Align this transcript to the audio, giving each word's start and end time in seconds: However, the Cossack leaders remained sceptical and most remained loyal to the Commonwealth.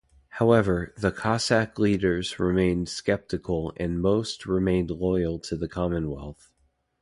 However, 0.29 0.95
the 0.97 1.11
Cossack 1.11 1.77
leaders 1.77 2.39
remained 2.39 2.89
sceptical 2.89 3.71
and 3.77 4.01
most 4.01 4.47
remained 4.47 4.89
loyal 4.89 5.37
to 5.41 5.55
the 5.55 5.67
Commonwealth. 5.69 6.49